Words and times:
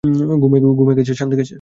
ঘুম 0.03 0.89
গেছে, 0.97 1.13
শান্তি 1.13 1.35
গেছে। 1.35 1.49